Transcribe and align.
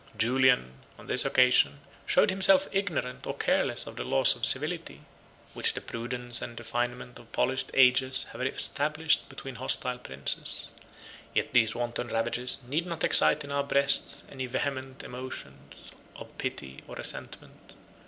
Julian, 0.17 0.71
on 0.97 1.05
this 1.05 1.25
occasion, 1.25 1.79
showed 2.07 2.31
himself 2.31 2.67
ignorant, 2.71 3.27
or 3.27 3.37
careless, 3.37 3.85
of 3.85 3.97
the 3.97 4.03
laws 4.03 4.35
of 4.35 4.47
civility, 4.47 5.01
which 5.53 5.75
the 5.75 5.79
prudence 5.79 6.41
and 6.41 6.57
refinement 6.57 7.19
of 7.19 7.31
polished 7.31 7.69
ages 7.75 8.23
have 8.31 8.41
established 8.41 9.29
between 9.29 9.53
hostile 9.57 9.99
princes. 9.99 10.69
Yet 11.35 11.53
these 11.53 11.75
wanton 11.75 12.07
ravages 12.07 12.63
need 12.63 12.87
not 12.87 13.03
excite 13.03 13.43
in 13.43 13.51
our 13.51 13.63
breasts 13.63 14.23
any 14.31 14.47
vehement 14.47 15.03
emotions 15.03 15.91
of 16.15 16.35
pity 16.39 16.81
or 16.87 16.95
resentment. 16.95 17.73